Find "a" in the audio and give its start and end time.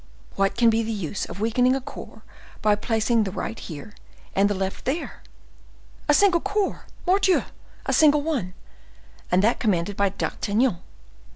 1.75-1.79, 6.09-6.13, 7.85-7.93